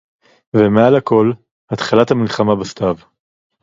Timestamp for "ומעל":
0.53-0.97